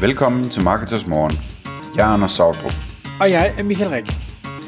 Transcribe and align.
Velkommen 0.00 0.50
til 0.50 0.62
Marketers 0.62 1.06
Morgen. 1.06 1.32
Jeg 1.96 2.08
er 2.08 2.12
Anders 2.14 2.32
Sautrup. 2.32 2.72
Og 3.20 3.30
jeg 3.30 3.54
er 3.58 3.62
Michael 3.62 3.90
Rik. 3.90 4.06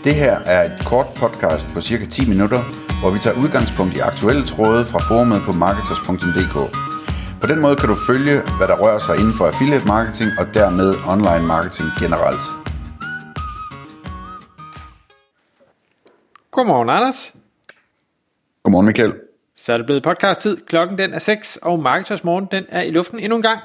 Det 0.05 0.15
her 0.15 0.35
er 0.55 0.61
et 0.65 0.77
kort 0.87 1.07
podcast 1.17 1.67
på 1.75 1.81
cirka 1.81 2.05
10 2.07 2.29
minutter, 2.33 2.61
hvor 3.01 3.11
vi 3.11 3.19
tager 3.19 3.37
udgangspunkt 3.43 3.93
i 3.97 4.01
aktuelle 4.11 4.47
tråde 4.47 4.85
fra 4.91 4.99
forumet 5.09 5.41
på 5.47 5.53
marketers.dk. 5.53 6.57
På 7.41 7.47
den 7.47 7.59
måde 7.65 7.77
kan 7.77 7.89
du 7.89 7.97
følge, 8.11 8.37
hvad 8.59 8.69
der 8.69 8.77
rører 8.83 8.99
sig 8.99 9.15
inden 9.21 9.35
for 9.39 9.45
affiliate 9.47 9.87
marketing 9.87 10.31
og 10.41 10.47
dermed 10.55 10.89
online 11.15 11.47
marketing 11.55 11.89
generelt. 12.03 12.45
Godmorgen, 16.51 16.89
Anders. 16.91 17.35
Godmorgen 18.63 18.87
Michael. 18.87 19.15
Så 19.57 19.73
er 19.73 19.77
det 19.77 19.87
blevet 19.87 20.03
podcast-tid. 20.03 20.57
Klokken 20.71 20.99
den 20.99 21.15
er 21.15 21.19
6, 21.19 21.59
og 21.63 21.79
Marketers 21.79 22.25
Morgen 22.25 22.49
den 22.51 22.65
er 22.69 22.83
i 22.83 22.91
luften 22.91 23.19
endnu 23.19 23.37
en 23.37 23.43
gang. 23.43 23.61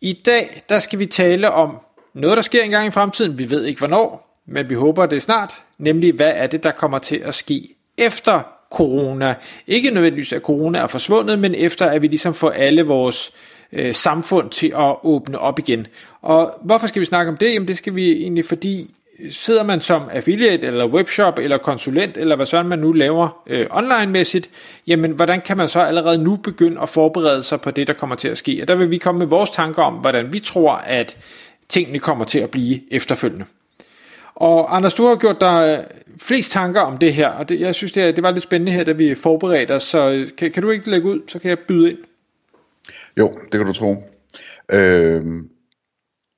I 0.00 0.12
dag 0.12 0.62
der 0.68 0.78
skal 0.78 0.98
vi 0.98 1.06
tale 1.06 1.50
om 1.50 1.78
noget, 2.14 2.36
der 2.36 2.42
sker 2.42 2.62
engang 2.62 2.86
i 2.86 2.90
fremtiden. 2.90 3.38
Vi 3.38 3.50
ved 3.50 3.64
ikke 3.64 3.78
hvornår, 3.78 4.42
men 4.46 4.70
vi 4.70 4.74
håber 4.74 5.06
det 5.06 5.16
er 5.16 5.20
snart. 5.20 5.62
Nemlig, 5.78 6.14
hvad 6.14 6.32
er 6.34 6.46
det, 6.46 6.62
der 6.62 6.70
kommer 6.70 6.98
til 6.98 7.16
at 7.16 7.34
ske 7.34 7.74
efter 7.98 8.40
corona? 8.70 9.34
Ikke 9.66 9.90
nødvendigvis, 9.90 10.32
at 10.32 10.42
corona 10.42 10.78
er 10.78 10.86
forsvundet, 10.86 11.38
men 11.38 11.54
efter, 11.54 11.86
at 11.86 12.02
vi 12.02 12.06
ligesom 12.06 12.34
får 12.34 12.50
alle 12.50 12.82
vores 12.82 13.32
øh, 13.72 13.94
samfund 13.94 14.50
til 14.50 14.72
at 14.76 14.96
åbne 15.02 15.38
op 15.38 15.58
igen. 15.58 15.86
Og 16.22 16.58
hvorfor 16.62 16.86
skal 16.86 17.00
vi 17.00 17.06
snakke 17.06 17.30
om 17.30 17.36
det? 17.36 17.54
Jamen 17.54 17.68
det 17.68 17.76
skal 17.76 17.94
vi 17.94 18.12
egentlig, 18.12 18.44
fordi 18.44 18.94
sidder 19.30 19.62
man 19.62 19.80
som 19.80 20.02
affiliate 20.12 20.66
eller 20.66 20.86
webshop 20.86 21.38
eller 21.38 21.58
konsulent 21.58 22.16
eller 22.16 22.36
hvad 22.36 22.46
sådan 22.46 22.66
man 22.66 22.78
nu 22.78 22.92
laver 22.92 23.42
øh, 23.46 23.66
online-mæssigt, 23.70 24.50
jamen 24.86 25.10
hvordan 25.10 25.40
kan 25.40 25.56
man 25.56 25.68
så 25.68 25.80
allerede 25.80 26.18
nu 26.18 26.36
begynde 26.36 26.80
at 26.80 26.88
forberede 26.88 27.42
sig 27.42 27.60
på 27.60 27.70
det, 27.70 27.86
der 27.86 27.92
kommer 27.92 28.16
til 28.16 28.28
at 28.28 28.38
ske? 28.38 28.58
Og 28.62 28.68
der 28.68 28.74
vil 28.74 28.90
vi 28.90 28.98
komme 28.98 29.18
med 29.18 29.26
vores 29.26 29.50
tanker 29.50 29.82
om, 29.82 29.94
hvordan 29.94 30.32
vi 30.32 30.38
tror, 30.38 30.72
at 30.72 31.16
tingene 31.68 31.98
kommer 31.98 32.24
til 32.24 32.38
at 32.38 32.50
blive 32.50 32.80
efterfølgende. 32.90 33.44
Og 34.34 34.76
Anders, 34.76 34.94
du 34.94 35.06
har 35.06 35.16
gjort 35.16 35.40
dig 35.40 35.78
øh, 35.78 35.98
flest 36.20 36.52
tanker 36.52 36.80
om 36.80 36.98
det 36.98 37.14
her, 37.14 37.28
og 37.28 37.48
det, 37.48 37.60
jeg 37.60 37.74
synes, 37.74 37.92
det, 37.92 38.16
det 38.16 38.24
var 38.24 38.30
lidt 38.30 38.42
spændende 38.44 38.72
her, 38.72 38.84
da 38.84 38.92
vi 38.92 39.14
forberedte 39.14 39.72
os, 39.72 39.82
så 39.82 40.10
øh, 40.10 40.28
kan, 40.38 40.50
kan 40.50 40.62
du 40.62 40.70
ikke 40.70 40.90
lægge 40.90 41.08
ud, 41.08 41.20
så 41.28 41.38
kan 41.38 41.48
jeg 41.48 41.58
byde 41.58 41.90
ind? 41.90 41.98
Jo, 43.16 43.38
det 43.52 43.58
kan 43.58 43.66
du 43.66 43.72
tro. 43.72 44.02
Øh, 44.72 45.22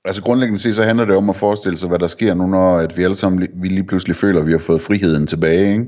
Altså 0.05 0.23
grundlæggende 0.23 0.59
set, 0.59 0.75
så 0.75 0.83
handler 0.83 1.05
det 1.05 1.17
om 1.17 1.31
at 1.31 1.37
forestille 1.37 1.79
sig, 1.79 1.89
hvad 1.89 1.99
der 1.99 2.07
sker 2.07 2.35
nu, 2.35 2.47
når 2.47 2.77
at 2.77 2.97
vi 2.97 3.03
alle 3.03 3.17
sammen 3.17 3.49
vi 3.55 3.69
lige 3.69 3.87
pludselig 3.87 4.17
føler, 4.17 4.41
at 4.41 4.47
vi 4.47 4.53
har 4.53 4.59
fået 4.59 4.83
friheden 4.83 5.27
tilbage. 5.27 5.73
Ikke? 5.73 5.87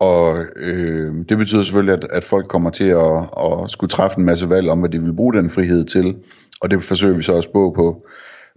Og 0.00 0.38
øh, 0.56 1.14
det 1.28 1.38
betyder 1.38 1.62
selvfølgelig, 1.62 1.94
at, 1.94 2.06
at 2.10 2.24
folk 2.24 2.48
kommer 2.48 2.70
til 2.70 2.88
at, 2.88 3.16
at 3.16 3.70
skulle 3.70 3.88
træffe 3.88 4.18
en 4.18 4.24
masse 4.24 4.48
valg 4.48 4.68
om, 4.68 4.78
hvad 4.78 4.88
de 4.90 5.02
vil 5.02 5.16
bruge 5.16 5.34
den 5.34 5.50
frihed 5.50 5.84
til. 5.84 6.16
Og 6.60 6.70
det 6.70 6.82
forsøger 6.82 7.16
vi 7.16 7.22
så 7.22 7.34
at 7.36 7.42
spå 7.42 7.72
på 7.76 8.06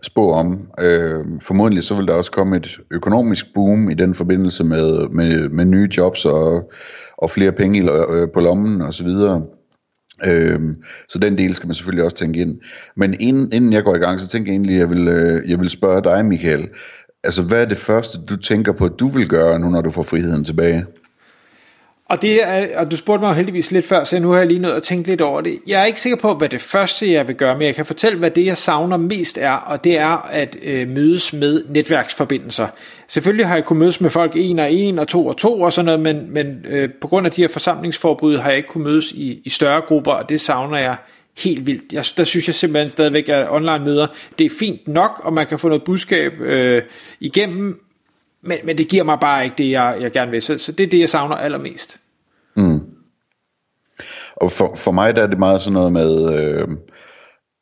spå 0.03 0.31
om. 0.31 0.67
Øh, 0.79 1.25
formodentlig 1.41 1.83
så 1.83 1.95
vil 1.95 2.07
der 2.07 2.13
også 2.13 2.31
komme 2.31 2.57
et 2.57 2.79
økonomisk 2.91 3.53
boom 3.53 3.89
i 3.89 3.93
den 3.93 4.13
forbindelse 4.15 4.63
med, 4.63 5.09
med, 5.09 5.49
med 5.49 5.65
nye 5.65 5.89
jobs 5.97 6.25
og, 6.25 6.71
og 7.17 7.29
flere 7.29 7.51
penge 7.51 7.79
i, 7.79 7.81
øh, 7.81 8.27
på 8.33 8.39
lommen 8.39 8.81
osv. 8.81 8.87
Og 8.87 8.93
så 8.93 9.03
videre. 9.03 9.41
Øhm, 10.23 10.75
så 11.09 11.19
den 11.19 11.37
del 11.37 11.55
skal 11.55 11.67
man 11.67 11.73
selvfølgelig 11.73 12.03
også 12.03 12.17
tænke 12.17 12.39
ind. 12.39 12.57
Men 12.95 13.15
inden, 13.19 13.53
inden 13.53 13.73
jeg 13.73 13.83
går 13.83 13.95
i 13.95 13.99
gang, 13.99 14.19
så 14.19 14.27
tænker 14.27 14.51
jeg 14.51 14.55
egentlig, 14.55 14.75
at 14.75 14.79
jeg 14.79 14.89
vil, 14.89 15.07
øh, 15.07 15.49
jeg 15.49 15.59
vil 15.59 15.69
spørge 15.69 16.03
dig, 16.03 16.25
Michael. 16.25 16.69
Altså, 17.23 17.43
hvad 17.43 17.61
er 17.61 17.65
det 17.65 17.77
første, 17.77 18.17
du 18.29 18.35
tænker 18.35 18.71
på, 18.71 18.85
at 18.85 18.99
du 18.99 19.07
vil 19.07 19.29
gøre 19.29 19.59
nu, 19.59 19.69
når 19.69 19.81
du 19.81 19.91
får 19.91 20.03
friheden 20.03 20.43
tilbage? 20.43 20.85
Og, 22.09 22.21
det 22.21 22.43
er, 22.43 22.79
og 22.79 22.91
du 22.91 22.97
spurgte 22.97 23.21
mig 23.21 23.29
jo 23.29 23.33
heldigvis 23.33 23.71
lidt 23.71 23.85
før, 23.85 24.03
så 24.03 24.19
nu 24.19 24.31
har 24.31 24.37
jeg 24.37 24.47
lige 24.47 24.59
nået 24.59 24.73
at 24.73 24.83
tænke 24.83 25.07
lidt 25.07 25.21
over 25.21 25.41
det. 25.41 25.59
Jeg 25.67 25.81
er 25.81 25.85
ikke 25.85 26.01
sikker 26.01 26.17
på, 26.17 26.33
hvad 26.33 26.49
det 26.49 26.61
første 26.61 27.11
jeg 27.11 27.27
vil 27.27 27.35
gøre, 27.35 27.57
men 27.57 27.67
jeg 27.67 27.75
kan 27.75 27.85
fortælle, 27.85 28.19
hvad 28.19 28.31
det 28.31 28.45
jeg 28.45 28.57
savner 28.57 28.97
mest 28.97 29.37
er, 29.37 29.51
og 29.51 29.83
det 29.83 29.97
er 29.97 30.29
at 30.29 30.57
øh, 30.63 30.89
mødes 30.89 31.33
med 31.33 31.63
netværksforbindelser. 31.69 32.67
Selvfølgelig 33.07 33.47
har 33.47 33.55
jeg 33.55 33.65
kunnet 33.65 33.79
mødes 33.79 34.01
med 34.01 34.09
folk 34.09 34.31
en 34.35 34.59
og 34.59 34.73
en 34.73 34.99
og 34.99 35.07
to 35.07 35.27
og 35.27 35.37
to 35.37 35.61
og 35.61 35.73
sådan 35.73 35.85
noget, 35.85 35.99
men, 35.99 36.33
men 36.33 36.65
øh, 36.67 36.89
på 37.01 37.07
grund 37.07 37.25
af 37.25 37.31
de 37.31 37.41
her 37.41 37.49
forsamlingsforbud 37.49 38.37
har 38.37 38.49
jeg 38.49 38.57
ikke 38.57 38.69
kunnet 38.69 38.87
mødes 38.87 39.11
i, 39.11 39.41
i 39.45 39.49
større 39.49 39.81
grupper, 39.81 40.11
og 40.11 40.29
det 40.29 40.41
savner 40.41 40.77
jeg 40.77 40.95
helt 41.37 41.67
vildt. 41.67 41.93
Jeg, 41.93 42.05
der 42.17 42.23
synes 42.23 42.47
jeg 42.47 42.55
simpelthen 42.55 42.89
stadigvæk, 42.89 43.29
at 43.29 43.47
online 43.49 43.85
møder, 43.85 44.07
det 44.39 44.45
er 44.45 44.49
fint 44.59 44.87
nok, 44.87 45.21
og 45.23 45.33
man 45.33 45.47
kan 45.47 45.59
få 45.59 45.67
noget 45.67 45.83
budskab 45.83 46.41
øh, 46.41 46.81
igennem, 47.19 47.79
men, 48.45 48.57
men 48.63 48.77
det 48.77 48.87
giver 48.87 49.03
mig 49.03 49.17
bare 49.21 49.43
ikke 49.43 49.55
det, 49.57 49.71
jeg, 49.71 49.97
jeg 50.01 50.11
gerne 50.11 50.31
vil. 50.31 50.41
Så, 50.41 50.57
så 50.57 50.71
det 50.71 50.83
er 50.83 50.87
det, 50.87 50.99
jeg 50.99 51.09
savner 51.09 51.35
allermest. 51.35 51.97
Mm. 52.55 52.79
Og 54.35 54.51
for, 54.51 54.75
for 54.75 54.91
mig 54.91 55.15
der 55.15 55.23
er 55.23 55.27
det 55.27 55.39
meget 55.39 55.61
sådan 55.61 55.73
noget 55.73 55.91
med, 55.91 56.39
øh, 56.39 56.67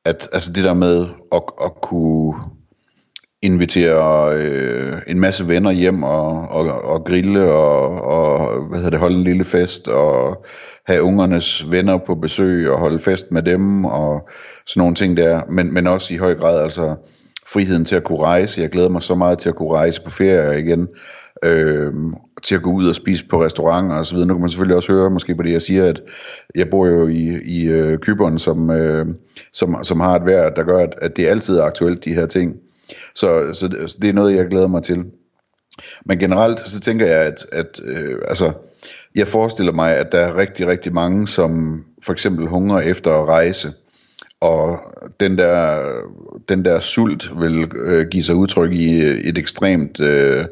at 0.05 0.29
altså 0.31 0.53
det 0.53 0.63
der 0.63 0.73
med 0.73 1.07
at, 1.31 1.44
at 1.63 1.71
kunne 1.81 2.35
invitere 3.41 4.33
øh, 4.35 5.01
en 5.07 5.19
masse 5.19 5.47
venner 5.47 5.71
hjem 5.71 6.03
og, 6.03 6.47
og, 6.47 6.81
og 6.81 7.05
grille 7.05 7.51
og, 7.51 8.01
og 8.01 8.63
hvad 8.67 8.77
hedder 8.77 8.89
det, 8.89 9.00
holde 9.00 9.17
en 9.17 9.23
lille 9.23 9.44
fest 9.44 9.88
og 9.88 10.45
have 10.88 11.03
ungernes 11.03 11.71
venner 11.71 11.97
på 11.97 12.15
besøg 12.15 12.71
og 12.71 12.79
holde 12.79 13.00
fest 13.00 13.31
med 13.31 13.44
dem 13.44 13.85
og 13.85 14.29
sådan 14.67 14.81
nogle 14.81 14.95
ting 14.95 15.17
der, 15.17 15.41
men, 15.50 15.73
men 15.73 15.88
også 15.88 16.13
i 16.13 16.17
høj 16.17 16.35
grad 16.35 16.63
altså 16.63 16.95
friheden 17.53 17.86
til 17.86 17.96
at 17.96 18.03
kunne 18.03 18.19
rejse. 18.19 18.62
Jeg 18.62 18.69
glæder 18.69 18.90
mig 18.90 19.03
så 19.03 19.16
meget 19.16 19.40
til 19.40 19.50
at 19.50 19.56
kunne 19.56 19.74
rejse 19.74 20.02
på 20.02 20.09
ferie 20.09 20.59
igen, 20.59 20.88
øh, 21.44 21.94
til 22.44 22.56
at 22.56 22.62
gå 22.62 22.72
ud 22.72 22.88
og 22.88 22.96
spise 22.96 23.25
på 23.25 23.44
restauranter 23.44 23.96
og 23.96 24.06
så 24.06 24.14
videre. 24.14 24.28
Nu 24.28 24.34
kan 24.34 24.41
man 24.41 24.50
selvfølgelig 24.50 24.75
også 24.75 24.91
høre 24.91 25.09
måske 25.09 25.36
på 25.36 25.44
det, 25.44 25.52
jeg 25.52 25.62
siger, 25.62 25.86
at 25.86 26.02
jeg 26.56 26.69
bor 26.69 26.88
jo 26.88 27.08
i, 27.08 27.42
i 27.44 27.63
øh, 27.66 28.00
Kyberen, 28.00 28.40
som, 28.40 28.72
øh, 28.72 29.06
som, 29.53 29.84
som 29.84 30.00
har 30.00 30.16
et 30.16 30.25
vejr, 30.25 30.50
der 30.50 30.63
gør, 30.63 30.80
at, 30.80 30.96
at 31.02 31.18
det 31.18 31.28
altid 31.28 31.58
er 31.58 31.63
aktuelt, 31.63 32.06
de 32.06 32.13
her 32.13 32.25
ting. 32.25 32.56
Så, 33.16 33.53
så, 33.53 33.75
så 33.88 33.97
det 34.02 34.09
er 34.09 34.13
noget, 34.13 34.36
jeg 34.36 34.47
glæder 34.47 34.68
mig 34.68 34.84
til. 34.84 35.06
Men 36.06 36.19
generelt, 36.19 36.68
så 36.68 36.80
tænker 36.80 37.06
jeg, 37.06 37.22
at, 37.22 37.46
at 37.52 37.81
øh, 37.86 38.18
altså, 38.28 38.52
jeg 39.16 39.28
forestiller 39.28 39.74
mig, 39.74 39.97
at 39.97 40.12
der 40.12 40.19
er 40.19 40.38
rigtig, 40.38 40.68
rigtig 40.68 40.94
mange, 40.94 41.28
som 41.28 41.84
for 42.03 42.13
eksempel 42.13 42.47
hungrer 42.47 42.81
efter 42.81 43.12
at 43.12 43.28
rejse 43.28 43.74
og 44.44 44.80
den 45.20 45.38
der, 45.38 45.81
den 46.50 46.66
der 46.66 46.80
sult 46.80 47.31
vil 47.40 47.72
øh, 47.76 48.08
give 48.08 48.24
sig 48.24 48.36
udtryk 48.36 48.72
i 48.74 49.02
øh, 49.02 49.18
et 49.18 49.38
ekstremt 49.38 50.02
øh, 50.02 50.46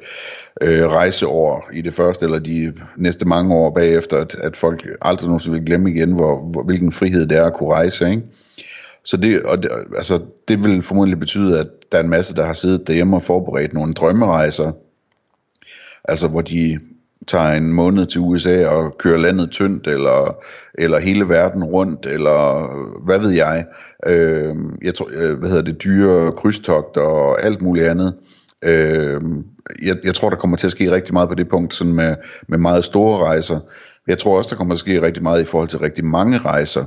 øh, 0.62 0.88
rejseår 0.88 1.69
i 1.74 1.81
det 1.81 1.94
første 1.94 2.25
eller 2.25 2.40
de 2.40 2.74
næste 2.97 3.25
mange 3.25 3.56
år 3.56 3.74
bagefter, 3.74 4.18
at, 4.18 4.35
at 4.35 4.56
folk 4.56 4.88
aldrig 5.02 5.28
nogensinde 5.28 5.57
vil 5.57 5.66
glemme 5.66 5.91
igen, 5.91 6.12
hvor, 6.12 6.52
hvor, 6.52 6.63
hvilken 6.63 6.91
frihed 6.91 7.28
det 7.28 7.38
er 7.38 7.46
at 7.46 7.53
kunne 7.53 7.74
rejse. 7.74 8.09
Ikke? 8.09 8.24
Så 9.03 9.18
det, 9.18 9.44
og 9.44 9.63
det, 9.63 9.72
altså, 9.97 10.19
det 10.47 10.63
vil 10.63 10.81
formodentlig 10.81 11.19
betyde, 11.19 11.59
at 11.59 11.68
der 11.91 11.97
er 11.97 12.03
en 12.03 12.09
masse, 12.09 12.35
der 12.35 12.46
har 12.46 12.53
siddet 12.53 12.88
derhjemme 12.88 13.16
og 13.16 13.23
forberedt 13.23 13.73
nogle 13.73 13.94
drømmerejser, 13.94 14.72
altså 16.03 16.28
hvor 16.28 16.41
de 16.41 16.79
tager 17.27 17.51
en 17.51 17.73
måned 17.73 18.05
til 18.05 18.21
USA 18.21 18.67
og 18.67 18.97
kører 18.97 19.17
landet 19.17 19.51
tyndt, 19.51 19.87
eller, 19.87 20.37
eller 20.73 20.99
hele 20.99 21.29
verden 21.29 21.63
rundt, 21.63 22.05
eller 22.05 22.69
hvad 23.05 23.19
ved 23.19 23.29
jeg. 23.29 23.65
Øh, 24.07 24.55
jeg 24.81 24.95
tror, 24.95 25.09
øh, 25.13 25.39
hvad 25.39 25.49
hedder 25.49 25.63
det, 25.63 25.83
dyre 25.83 26.31
krydstogt 26.31 26.97
og 26.97 27.43
alt 27.43 27.61
muligt 27.61 27.87
andet. 27.87 28.13
Øh, 28.63 29.21
jeg, 29.83 29.97
jeg 30.03 30.15
tror, 30.15 30.29
der 30.29 30.37
kommer 30.37 30.57
til 30.57 30.67
at 30.67 30.71
ske 30.71 30.91
rigtig 30.91 31.13
meget 31.13 31.29
på 31.29 31.35
det 31.35 31.49
punkt, 31.49 31.73
sådan 31.73 31.93
med, 31.93 32.15
med 32.47 32.57
meget 32.57 32.85
store 32.85 33.25
rejser. 33.25 33.59
Jeg 34.07 34.17
tror 34.17 34.37
også, 34.37 34.49
der 34.49 34.55
kommer 34.55 34.75
til 34.75 34.83
at 34.83 34.87
ske 34.89 35.01
rigtig 35.01 35.23
meget 35.23 35.41
i 35.41 35.45
forhold 35.45 35.69
til 35.69 35.79
rigtig 35.79 36.05
mange 36.05 36.37
rejser. 36.37 36.85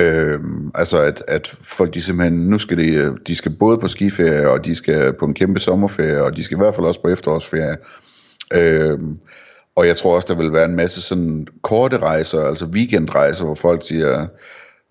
Øh, 0.00 0.40
altså 0.74 1.02
at, 1.02 1.22
at 1.28 1.46
folk 1.60 1.94
de 1.94 2.02
simpelthen, 2.02 2.38
nu 2.46 2.58
skal 2.58 2.78
de, 2.78 3.16
de 3.26 3.34
skal 3.34 3.52
både 3.52 3.78
på 3.78 3.88
skiferie, 3.88 4.50
og 4.50 4.64
de 4.64 4.74
skal 4.74 5.12
på 5.18 5.24
en 5.24 5.34
kæmpe 5.34 5.60
sommerferie, 5.60 6.22
og 6.22 6.36
de 6.36 6.44
skal 6.44 6.56
i 6.56 6.58
hvert 6.58 6.74
fald 6.74 6.86
også 6.86 7.02
på 7.02 7.08
efterårsferie. 7.08 7.76
Øh, 8.54 8.98
og 9.76 9.86
jeg 9.86 9.96
tror 9.96 10.16
også, 10.16 10.34
der 10.34 10.40
vil 10.40 10.52
være 10.52 10.64
en 10.64 10.76
masse 10.76 11.02
sådan 11.02 11.46
korte 11.62 11.98
rejser, 11.98 12.40
altså 12.40 12.66
weekendrejser, 12.66 13.44
hvor 13.44 13.54
folk 13.54 13.86
siger, 13.86 14.26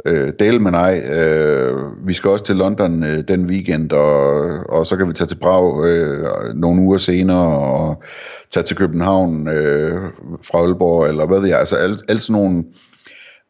øh, 0.05 0.33
del 0.39 0.61
med 0.61 0.71
nej, 0.71 0.99
øh, 0.99 2.07
vi 2.07 2.13
skal 2.13 2.29
også 2.29 2.45
til 2.45 2.55
London 2.55 3.03
øh, 3.03 3.23
den 3.27 3.45
weekend, 3.45 3.91
og, 3.91 4.39
og 4.69 4.85
så 4.85 4.97
kan 4.97 5.07
vi 5.07 5.13
tage 5.13 5.27
til 5.27 5.39
Prag 5.39 5.85
øh, 5.85 6.25
nogle 6.55 6.81
uger 6.81 6.97
senere, 6.97 7.59
og 7.59 8.03
tage 8.51 8.63
til 8.63 8.77
København 8.77 9.47
øh, 9.47 10.01
fra 10.43 10.59
Aalborg, 10.59 11.07
eller 11.07 11.25
hvad 11.25 11.39
ved 11.39 11.47
jeg, 11.47 11.59
altså 11.59 11.75
alle, 11.75 11.97
alle 12.09 12.21
sådan 12.21 12.41
nogle 12.41 12.63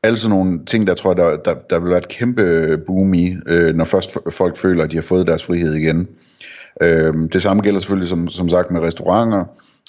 alle 0.04 0.18
sådan 0.18 0.38
nogle 0.38 0.66
ting, 0.66 0.88
der 0.88 0.94
tror 0.94 1.10
jeg, 1.10 1.18
der, 1.18 1.38
der, 1.38 1.60
der 1.70 1.80
vil 1.80 1.90
være 1.90 1.98
et 1.98 2.08
kæmpe 2.08 2.78
boom 2.88 3.14
i, 3.14 3.36
øh, 3.48 3.76
når 3.76 3.86
først 3.86 4.18
folk 4.30 4.58
føler, 4.58 4.84
at 4.84 4.92
de 4.92 4.98
har 4.98 5.02
fået 5.02 5.28
deres 5.28 5.46
frihed 5.46 5.74
igen. 5.76 6.08
Øh, 6.82 7.14
det 7.34 7.42
samme 7.42 7.64
gælder 7.64 7.80
selvfølgelig 7.80 8.10
som, 8.10 8.28
som 8.28 8.50
sagt 8.50 8.72
med 8.72 8.82
restauranter, 8.82 9.46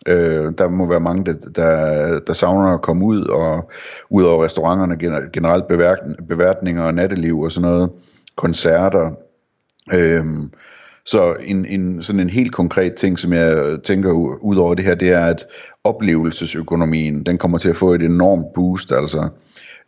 Øh, 0.08 0.52
der 0.58 0.68
må 0.68 0.88
være 0.88 1.00
mange, 1.00 1.24
der, 1.24 1.32
der, 1.32 2.18
der 2.18 2.32
savner 2.32 2.74
at 2.74 2.82
komme 2.82 3.04
ud, 3.04 3.24
og 3.24 3.70
ud 4.10 4.24
over 4.24 4.44
restauranterne 4.44 4.96
generelt 5.32 5.64
beværtninger 6.28 6.82
og 6.82 6.94
natteliv 6.94 7.40
og 7.40 7.52
sådan 7.52 7.70
noget, 7.70 7.90
koncerter. 8.36 9.10
Øh, 9.94 10.24
så 11.04 11.36
en, 11.40 11.66
en, 11.66 12.02
sådan 12.02 12.20
en 12.20 12.30
helt 12.30 12.52
konkret 12.52 12.94
ting, 12.94 13.18
som 13.18 13.32
jeg 13.32 13.78
tænker 13.84 14.10
ud 14.42 14.56
over 14.56 14.74
det 14.74 14.84
her, 14.84 14.94
det 14.94 15.08
er, 15.08 15.26
at 15.26 15.46
oplevelsesøkonomien, 15.84 17.26
den 17.26 17.38
kommer 17.38 17.58
til 17.58 17.68
at 17.68 17.76
få 17.76 17.94
et 17.94 18.02
enormt 18.02 18.46
boost. 18.54 18.92
Altså, 18.92 19.28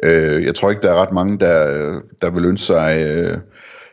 øh, 0.03 0.45
jeg 0.45 0.55
tror 0.55 0.71
ikke, 0.71 0.83
der 0.83 0.93
er 0.93 1.03
ret 1.03 1.13
mange, 1.13 1.39
der, 1.39 2.01
der 2.23 2.31
vil 2.31 2.45
ønske 2.45 2.67
sig... 2.67 3.17
Øh, 3.17 3.39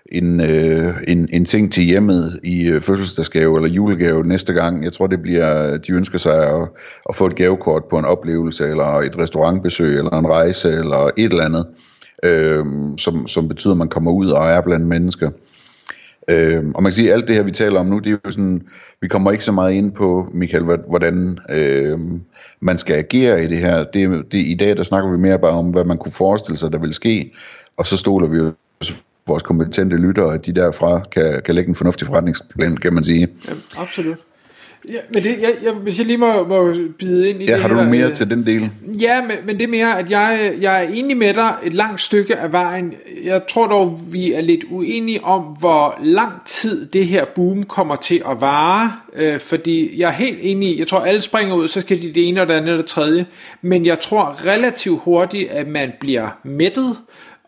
en, 0.06 0.42
øh, 0.42 0.96
en, 1.07 1.30
en 1.34 1.46
ting 1.46 1.74
til 1.74 1.84
hjemmet 1.84 2.40
i 2.44 2.68
øh, 2.68 2.81
fødselsdagsgave 2.81 3.56
eller 3.56 3.69
julegave 3.69 4.24
næste 4.24 4.54
gang. 4.54 4.84
Jeg 4.84 4.94
tror, 4.94 5.07
det 5.07 5.22
bliver, 5.22 5.78
de 5.78 5.92
ønsker 5.92 6.18
sig 6.18 6.48
at, 6.48 6.68
at 7.10 7.16
få 7.16 7.28
et 7.28 7.36
gavekort 7.36 7.86
på 7.86 7.98
en 7.98 8.06
oplevelse, 8.06 8.68
eller 8.68 8.86
et 8.86 9.18
restaurantbesøg, 9.18 9.98
eller 9.98 10.12
en 10.12 10.28
rejse, 10.28 10.69
eller 10.69 11.10
et 11.18 11.31
eller 11.31 11.46
andet, 11.46 11.66
øh, 12.24 12.66
som, 12.98 13.28
som 13.28 13.48
betyder, 13.48 13.74
at 13.74 13.78
man 13.78 13.90
kommer 13.90 14.12
ud 14.12 14.30
og 14.30 14.46
er 14.46 14.62
blandt 14.62 14.88
mennesker. 14.88 15.30
Øh, 16.30 16.63
og 16.75 16.84
man 16.84 16.92
kan 16.92 16.92
sige, 16.92 17.10
at 17.10 17.13
alt 17.13 17.28
det 17.28 17.36
her, 17.36 17.44
vi 17.44 17.52
taler 17.52 17.80
om 17.80 17.86
nu, 17.86 18.00
det 18.00 18.07
er 18.07 18.18
jo 18.25 18.31
sådan, 18.31 18.62
vi 19.02 19.07
kommer 19.07 19.31
ikke 19.31 19.44
så 19.44 19.52
meget 19.52 19.74
ind 19.74 19.92
på, 19.92 20.30
Michael, 20.34 20.63
hvordan 20.63 21.38
øh, 21.50 22.00
man 22.60 22.78
skal 22.78 22.95
agere 22.95 23.44
i 23.44 23.48
det 23.48 23.57
her. 23.57 23.84
Det, 23.84 24.31
det, 24.31 24.38
I 24.38 24.56
dag, 24.60 24.78
der 24.78 24.84
snakker 24.84 25.12
vi 25.12 25.18
mere 25.18 25.40
bare 25.40 25.52
om, 25.52 25.69
hvad 25.69 25.84
man 25.84 25.98
kunne 25.98 26.12
forestille 26.12 26.57
sig, 26.57 26.72
der 26.72 26.80
vil 26.80 26.94
ske, 26.94 27.30
og 27.78 27.88
så 27.88 27.98
stoler 27.98 28.28
vi 28.28 28.38
jo 28.38 28.54
vores 29.30 29.44
kompetente 29.44 29.98
lyttere, 29.98 30.34
at 30.34 30.46
de 30.46 30.54
derfra 30.54 31.02
kan, 31.12 31.42
kan 31.46 31.56
lægge 31.56 31.70
en 31.70 31.76
fornuftig 31.76 32.08
forretningsplan, 32.08 32.78
kan 32.78 32.94
man 32.94 33.04
sige. 33.04 33.28
Ja, 33.48 33.54
absolut. 33.78 34.18
Ja, 34.88 35.00
men 35.14 35.24
det, 35.24 35.42
jeg, 35.42 35.52
jeg, 35.64 35.74
hvis 35.74 35.98
jeg 35.98 36.08
lige 36.08 36.18
må, 36.18 36.48
må 36.48 36.74
bide 37.00 37.30
ind 37.30 37.42
i 37.42 37.46
ja, 37.46 37.54
det 37.54 37.62
har 37.62 37.76
her, 37.76 37.84
du 37.84 37.90
mere 37.90 38.08
øh, 38.08 38.14
til 38.14 38.30
den 38.30 38.46
del? 38.46 38.70
Ja, 39.02 39.22
men, 39.22 39.38
men 39.46 39.58
det 39.58 39.64
er 39.64 39.68
mere, 39.68 40.00
at 40.00 40.12
jeg, 40.12 40.54
jeg 40.62 40.84
er 40.84 40.88
enig 40.94 41.18
med 41.18 41.34
dig 41.34 41.56
et 41.64 41.74
langt 41.74 42.02
stykke 42.02 42.38
af 42.38 42.52
vejen. 42.52 42.94
Jeg 43.24 43.42
tror 43.50 43.68
dog, 43.68 44.00
vi 44.12 44.34
er 44.34 44.42
lidt 44.42 44.64
uenige 44.70 45.24
om, 45.24 45.42
hvor 45.42 46.00
lang 46.04 46.46
tid 46.46 46.86
det 46.86 47.08
her 47.08 47.26
boom 47.36 47.64
kommer 47.64 47.96
til 47.96 48.22
at 48.31 48.42
vare. 48.42 48.92
Øh, 49.16 49.40
fordi 49.40 50.00
jeg 50.02 50.08
er 50.08 50.14
helt 50.14 50.40
enig, 50.42 50.80
jeg 50.80 50.88
tror 50.88 51.00
alle 51.00 51.22
springer 51.22 51.56
ud, 51.56 51.68
så 51.68 51.81
skal 51.81 52.02
de 52.02 52.08
det 52.08 52.28
ene 52.28 52.42
og 52.42 52.48
det 52.48 52.54
andet 52.54 52.72
og 52.72 52.78
det 52.78 52.86
tredje. 52.86 53.26
Men 53.62 53.86
jeg 53.86 54.00
tror 54.00 54.46
relativt 54.46 55.02
hurtigt, 55.04 55.52
at 55.52 55.68
man 55.68 55.92
bliver 56.00 56.40
mættet, 56.44 56.98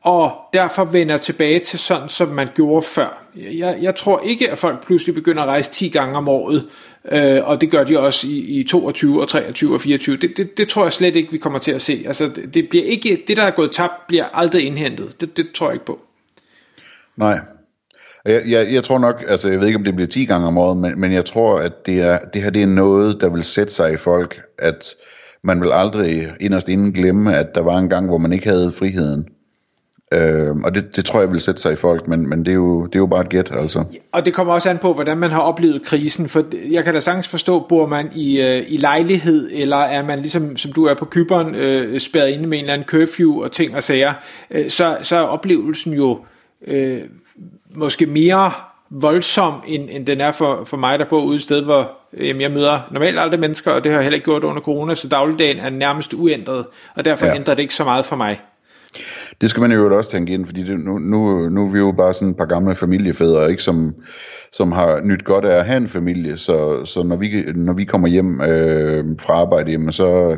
og 0.04 0.32
derfor 0.54 0.86
vender 0.86 1.18
tilbage 1.18 1.60
til 1.60 1.80
sådan, 1.80 2.10
som 2.10 2.28
man 2.28 2.48
gjorde 2.56 2.82
før. 2.82 3.24
Jeg, 3.36 3.78
jeg 3.82 3.96
tror 3.96 4.22
ikke, 4.26 4.52
at 4.52 4.60
folk 4.60 4.86
pludselig 4.86 5.16
begynder 5.16 5.44
at 5.44 5.50
rejse 5.50 5.72
10 5.72 5.90
gange 5.90 6.18
om 6.18 6.30
året, 6.30 6.68
øh, 7.12 7.48
og 7.48 7.62
det 7.62 7.72
gør 7.72 7.84
de 7.84 8.00
også 8.00 8.28
i, 8.28 8.60
i 8.60 8.64
22 8.64 9.22
og 9.22 9.28
23 9.28 9.74
og 9.74 9.82
24. 9.82 10.18
Det, 10.18 10.38
det, 10.38 10.58
det 10.58 10.68
tror 10.68 10.84
jeg 10.84 10.94
slet 10.94 11.16
ikke, 11.16 11.32
vi 11.32 11.38
kommer 11.38 11.60
til 11.60 11.72
at 11.72 11.82
se. 11.82 12.04
Altså, 12.08 12.28
det, 12.36 12.54
det, 12.54 12.70
bliver 12.70 12.86
ikke, 12.86 13.24
det, 13.28 13.38
der 13.38 13.44
er 13.44 13.52
gået 13.52 13.72
tabt, 13.72 14.08
bliver 14.08 14.26
aldrig 14.34 14.66
indhentet. 14.66 15.22
Det, 15.22 15.38
det 15.38 15.48
tror 15.56 15.68
jeg 15.68 15.74
ikke 15.74 15.86
på. 15.86 16.00
Nej. 17.18 17.40
Jeg, 18.26 18.44
jeg, 18.48 18.74
jeg 18.74 18.84
tror 18.84 19.00
nok, 19.00 19.24
altså 19.28 19.50
jeg 19.50 19.60
ved 19.60 19.68
ikke, 19.68 19.78
om 19.78 19.84
det 19.84 19.96
bliver 19.96 20.08
10 20.08 20.26
gange 20.26 20.48
om 20.48 20.58
året, 20.58 20.78
men, 20.78 21.00
men 21.00 21.12
jeg 21.12 21.26
tror, 21.26 21.60
at 21.60 21.86
det, 21.86 22.00
er, 22.00 22.20
det 22.34 22.42
her 22.42 22.50
det 22.50 22.62
er 22.62 22.68
noget, 22.68 23.22
der 23.22 23.30
vil 23.30 23.44
sætte 23.44 23.74
sig 23.74 23.94
i 23.94 23.98
folk, 23.98 24.42
at 24.58 24.96
man 25.44 25.62
vil 25.62 25.70
aldrig 25.74 26.32
inderst 26.40 26.70
inden 26.70 26.94
glemme, 26.94 27.38
at 27.38 27.56
der 27.56 27.62
var 27.62 27.78
en 27.78 27.90
gang, 27.90 28.08
hvor 28.08 28.18
man 28.18 28.34
ikke 28.34 28.50
havde 28.50 28.72
friheden. 28.72 29.28
Øh, 30.14 30.56
og 30.56 30.76
det, 30.76 30.96
det 30.96 31.06
tror 31.06 31.20
jeg 31.20 31.32
vil 31.32 31.42
sætte 31.42 31.62
sig 31.62 31.74
i 31.74 31.76
folk, 31.76 32.08
men, 32.08 32.30
men 32.30 32.40
det, 32.40 32.48
er 32.48 32.56
jo, 32.56 32.86
det 32.86 32.96
er 32.96 33.00
jo 33.00 33.06
bare 33.06 33.22
et 33.22 33.30
gæt, 33.30 33.52
altså. 33.52 33.84
Og 34.12 34.26
det 34.26 34.34
kommer 34.34 34.54
også 34.54 34.70
an 34.70 34.78
på, 34.78 34.94
hvordan 34.94 35.18
man 35.18 35.32
har 35.32 35.42
oplevet 35.42 35.82
krisen, 35.86 36.30
for 36.30 36.44
jeg 36.72 36.84
kan 36.84 36.94
da 36.94 37.00
sagtens 37.00 37.28
forstå, 37.28 37.66
bor 37.70 37.88
man 37.88 38.10
i, 38.16 38.42
øh, 38.42 38.64
i 38.68 38.78
lejlighed, 38.78 39.50
eller 39.54 39.78
er 39.78 40.06
man 40.06 40.20
ligesom, 40.20 40.58
som 40.58 40.72
du 40.72 40.86
er 40.86 40.94
på 40.94 41.06
Kyberen, 41.06 41.56
øh, 41.56 42.00
spærret 42.00 42.30
inde 42.30 42.48
med 42.48 42.58
en 42.58 42.64
eller 42.64 42.74
anden 42.74 42.88
curfew 42.88 43.44
og 43.44 43.52
ting 43.52 43.76
og 43.76 43.84
sager, 43.84 44.14
øh, 44.52 44.70
så, 44.70 44.98
så 45.02 45.16
er 45.16 45.22
oplevelsen 45.22 45.94
jo 45.94 46.20
øh, 46.68 47.02
måske 47.76 48.06
mere 48.06 48.52
voldsom, 48.90 49.54
end, 49.68 49.90
end 49.92 50.06
den 50.06 50.22
er 50.22 50.32
for, 50.32 50.64
for 50.66 50.78
mig, 50.78 51.00
der 51.00 51.06
bor 51.06 51.22
ude 51.22 51.36
et 51.36 51.42
sted, 51.42 51.62
hvor 51.62 51.92
jamen, 52.20 52.42
jeg 52.42 52.52
møder 52.52 52.80
normalt 52.92 53.20
aldrig 53.20 53.40
mennesker, 53.40 53.72
og 53.72 53.84
det 53.84 53.92
har 53.92 54.00
jeg 54.00 54.04
heller 54.04 54.16
ikke 54.16 54.26
gjort 54.26 54.44
under 54.44 54.62
corona, 54.62 54.96
så 54.96 55.08
dagligdagen 55.08 55.60
er 55.60 55.70
nærmest 55.70 56.14
uændret, 56.14 56.66
og 56.96 57.06
derfor 57.06 57.26
ja. 57.26 57.36
ændrer 57.36 57.56
det 57.56 57.62
ikke 57.62 57.76
så 57.76 57.84
meget 57.84 58.06
for 58.06 58.16
mig. 58.16 58.40
Det 59.42 59.50
skal 59.50 59.62
man 59.62 59.72
jo 59.72 59.98
også 59.98 60.12
tænke 60.12 60.34
ind, 60.34 60.46
fordi 60.46 60.64
det, 60.64 60.80
nu, 60.80 60.98
nu, 60.98 61.50
nu 61.50 61.66
er 61.66 61.72
vi 61.72 61.80
jo 61.80 61.92
bare 61.92 62.14
sådan 62.14 62.30
et 62.30 62.38
par 62.38 62.46
gamle 62.46 62.76
familiefædre, 62.76 63.50
ikke, 63.50 63.64
som, 63.64 63.96
som 64.52 64.72
har 64.72 65.02
nyt 65.02 65.24
godt 65.24 65.46
af 65.46 65.58
at 65.58 65.66
have 65.66 65.78
en 65.78 65.88
familie, 65.88 66.38
så, 66.38 66.86
så 66.86 67.04
når, 67.04 67.16
vi, 67.16 67.44
når 67.56 67.74
vi 67.74 67.86
kommer 67.86 68.08
hjem 68.08 68.42
øh, 68.42 69.06
fra 69.20 69.34
arbejde, 69.34 69.72
jamen, 69.72 69.92
så, 69.92 70.38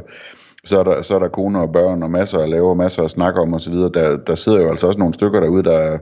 så, 0.65 0.79
er 0.79 0.83
der, 0.83 1.01
så 1.01 1.15
er 1.15 1.19
der 1.19 1.27
koner 1.27 1.59
og 1.59 1.73
børn 1.73 2.03
og 2.03 2.11
masser 2.11 2.39
at 2.39 2.49
lave, 2.49 2.69
og 2.69 2.77
masser 2.77 3.03
at 3.03 3.11
snakke 3.11 3.39
om 3.39 3.53
osv. 3.53 3.73
Der, 3.73 4.17
der 4.27 4.35
sidder 4.35 4.61
jo 4.61 4.69
altså 4.69 4.87
også 4.87 4.99
nogle 4.99 5.13
stykker 5.13 5.39
derude, 5.39 5.63
der, 5.63 5.97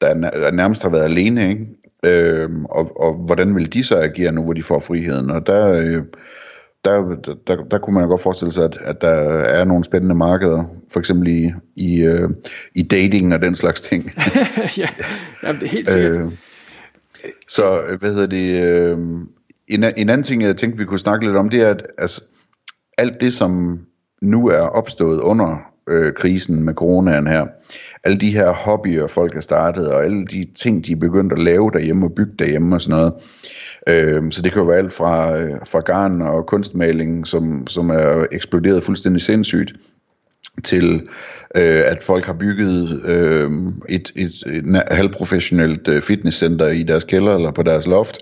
der, 0.00 0.14
der 0.14 0.50
nærmest 0.50 0.82
har 0.82 0.90
været 0.90 1.04
alene, 1.04 1.48
ikke? 1.48 1.66
Øh, 2.06 2.50
og, 2.70 3.00
og 3.00 3.14
hvordan 3.14 3.54
vil 3.54 3.72
de 3.72 3.82
så 3.84 3.96
agere 3.96 4.32
nu, 4.32 4.42
hvor 4.42 4.52
de 4.52 4.62
får 4.62 4.78
friheden? 4.78 5.30
Og 5.30 5.46
der... 5.46 5.72
Øh, 5.72 6.02
der, 6.86 7.34
der, 7.46 7.64
der 7.64 7.78
kunne 7.78 7.94
man 7.94 8.08
godt 8.08 8.20
forestille 8.20 8.52
sig, 8.52 8.64
at, 8.64 8.78
at 8.80 9.00
der 9.00 9.08
er 9.08 9.64
nogle 9.64 9.84
spændende 9.84 10.14
markeder, 10.14 10.64
for 10.92 11.00
eksempel 11.00 11.28
i, 11.28 11.52
i, 11.76 12.02
øh, 12.02 12.30
i 12.74 12.82
dating 12.82 13.34
og 13.34 13.42
den 13.42 13.54
slags 13.54 13.80
ting. 13.80 14.04
ja, 14.78 14.88
jamen, 15.42 15.60
det 15.60 15.66
er 15.66 15.70
helt 15.70 15.90
sikkert. 15.90 16.12
Øh, 16.12 16.32
så, 17.48 17.96
hvad 17.98 18.12
hedder 18.14 18.26
det, 18.26 18.64
øh, 18.64 18.98
en, 19.68 19.84
en 19.96 20.08
anden 20.08 20.22
ting, 20.22 20.42
jeg 20.42 20.56
tænkte, 20.56 20.78
vi 20.78 20.84
kunne 20.84 20.98
snakke 20.98 21.26
lidt 21.26 21.36
om, 21.36 21.48
det 21.48 21.60
er, 21.60 21.70
at 21.70 21.82
altså, 21.98 22.22
alt 22.98 23.20
det, 23.20 23.34
som 23.34 23.80
nu 24.22 24.48
er 24.48 24.60
opstået 24.60 25.20
under 25.20 25.75
øh, 25.88 26.12
krisen 26.12 26.64
med 26.64 26.74
coronaen 26.74 27.26
her, 27.26 27.46
alle 28.04 28.18
de 28.18 28.30
her 28.30 28.52
hobbyer, 28.52 29.06
folk 29.06 29.34
har 29.34 29.40
startet, 29.40 29.88
og 29.88 30.04
alle 30.04 30.26
de 30.26 30.46
ting, 30.54 30.86
de 30.86 30.92
er 30.92 30.96
begyndt 30.96 31.32
at 31.32 31.38
lave 31.38 31.70
derhjemme 31.70 32.06
og 32.06 32.12
bygge 32.14 32.32
derhjemme 32.38 32.76
og 32.76 32.80
sådan 32.80 32.98
noget, 32.98 33.14
Øh, 33.88 34.22
så 34.32 34.42
det 34.42 34.52
kan 34.52 34.62
jo 34.62 34.68
være 34.68 34.78
alt 34.78 34.92
fra, 34.92 35.38
øh, 35.38 35.58
fra 35.66 35.80
garn 35.80 36.22
og 36.22 36.46
kunstmaling, 36.46 37.26
som, 37.26 37.66
som 37.66 37.90
er 37.90 38.26
eksploderet 38.32 38.84
fuldstændig 38.84 39.22
sindssygt, 39.22 39.72
til 40.64 40.94
øh, 41.54 41.82
at 41.86 42.02
folk 42.02 42.24
har 42.24 42.32
bygget 42.32 43.02
øh, 43.04 43.50
et, 43.88 44.12
et, 44.16 44.32
et 44.46 44.82
halvprofessionelt 44.90 45.88
øh, 45.88 46.02
fitnesscenter 46.02 46.68
i 46.68 46.82
deres 46.82 47.04
kælder 47.04 47.34
eller 47.34 47.50
på 47.50 47.62
deres 47.62 47.86
loft. 47.86 48.18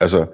Altså, 0.00 0.26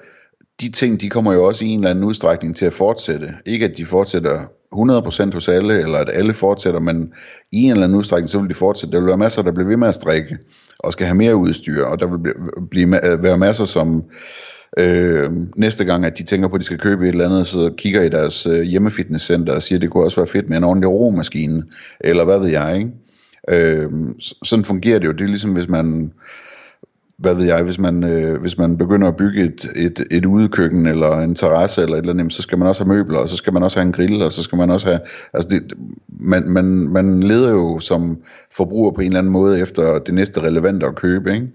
de 0.60 0.68
ting, 0.70 1.00
de 1.00 1.10
kommer 1.10 1.32
jo 1.32 1.44
også 1.44 1.64
i 1.64 1.68
en 1.68 1.78
eller 1.78 1.90
anden 1.90 2.04
udstrækning 2.04 2.56
til 2.56 2.66
at 2.66 2.72
fortsætte. 2.72 3.34
Ikke 3.46 3.64
at 3.64 3.76
de 3.76 3.86
fortsætter 3.86 4.44
100% 4.74 5.34
hos 5.34 5.48
alle, 5.48 5.82
eller 5.82 5.98
at 5.98 6.10
alle 6.12 6.34
fortsætter, 6.34 6.80
men 6.80 7.12
i 7.52 7.62
en 7.62 7.70
eller 7.70 7.84
anden 7.84 7.98
udstrækning, 7.98 8.28
så 8.28 8.38
vil 8.38 8.48
de 8.48 8.54
fortsætte. 8.54 8.92
Der 8.92 9.00
vil 9.00 9.08
være 9.08 9.16
masser, 9.16 9.42
der 9.42 9.52
bliver 9.52 9.68
ved 9.68 9.76
med 9.76 9.88
at 9.88 9.94
strikke, 9.94 10.38
og 10.78 10.92
skal 10.92 11.06
have 11.06 11.16
mere 11.16 11.36
udstyr, 11.36 11.84
og 11.84 12.00
der 12.00 12.06
vil 12.06 12.34
blive, 12.70 13.06
øh, 13.06 13.22
være 13.22 13.38
masser, 13.38 13.64
som 13.64 14.04
øh, 14.78 15.30
næste 15.56 15.84
gang, 15.84 16.04
at 16.04 16.18
de 16.18 16.22
tænker 16.22 16.48
på, 16.48 16.54
at 16.54 16.60
de 16.60 16.64
skal 16.64 16.78
købe 16.78 17.04
et 17.04 17.08
eller 17.08 17.24
andet, 17.24 17.46
så 17.46 17.72
kigger 17.76 18.02
i 18.02 18.08
deres 18.08 18.46
øh, 18.46 18.62
hjemmefitnesscenter 18.62 19.54
og 19.54 19.62
siger, 19.62 19.78
at 19.78 19.82
det 19.82 19.90
kunne 19.90 20.04
også 20.04 20.20
være 20.20 20.26
fedt 20.26 20.48
med 20.48 20.56
en 20.56 20.64
ordentlig 20.64 20.90
romaskine, 20.90 21.62
eller 22.00 22.24
hvad 22.24 22.38
ved 22.38 22.48
jeg, 22.48 22.76
ikke? 22.76 22.90
Øh, 23.50 23.90
sådan 24.42 24.64
fungerer 24.64 24.98
det 24.98 25.06
jo. 25.06 25.12
Det 25.12 25.20
er 25.20 25.28
ligesom, 25.28 25.52
hvis 25.52 25.68
man 25.68 26.12
hvad 27.18 27.34
ved 27.34 27.44
jeg, 27.44 27.62
hvis 27.62 27.78
man, 27.78 28.04
øh, 28.04 28.40
hvis 28.40 28.58
man 28.58 28.78
begynder 28.78 29.08
at 29.08 29.16
bygge 29.16 29.44
et, 29.44 29.70
et, 29.76 30.06
et 30.10 30.26
udekøkken 30.26 30.86
eller 30.86 31.18
en 31.18 31.34
terrasse 31.34 31.82
eller 31.82 31.96
et 31.96 32.00
eller 32.00 32.12
andet, 32.12 32.32
så 32.32 32.42
skal 32.42 32.58
man 32.58 32.68
også 32.68 32.84
have 32.84 32.96
møbler, 32.96 33.18
og 33.18 33.28
så 33.28 33.36
skal 33.36 33.52
man 33.52 33.62
også 33.62 33.78
have 33.78 33.86
en 33.86 33.92
grill, 33.92 34.22
og 34.22 34.32
så 34.32 34.42
skal 34.42 34.58
man 34.58 34.70
også 34.70 34.86
have, 34.86 35.00
altså 35.32 35.48
det, 35.48 35.72
man, 36.08 36.48
man, 36.50 36.64
man 36.64 37.22
leder 37.22 37.50
jo 37.50 37.80
som 37.80 38.18
forbruger 38.56 38.92
på 38.92 39.00
en 39.00 39.06
eller 39.06 39.18
anden 39.18 39.32
måde 39.32 39.60
efter 39.60 39.98
det 39.98 40.14
næste 40.14 40.40
relevante 40.40 40.86
at 40.86 40.94
købe, 40.94 41.34
ikke? 41.34 41.48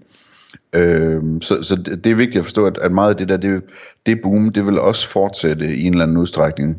Øh, 0.74 1.22
så, 1.40 1.62
så 1.62 1.76
det, 1.76 2.04
det 2.04 2.12
er 2.12 2.16
vigtigt 2.16 2.38
at 2.38 2.44
forstå, 2.44 2.66
at, 2.66 2.78
at 2.78 2.92
meget 2.92 3.10
af 3.10 3.16
det 3.16 3.28
der, 3.28 3.36
det, 3.36 3.62
det 4.06 4.20
boom, 4.22 4.48
det 4.48 4.66
vil 4.66 4.78
også 4.78 5.08
fortsætte 5.08 5.76
i 5.76 5.82
en 5.82 5.92
eller 5.92 6.04
anden 6.04 6.16
udstrækning. 6.16 6.76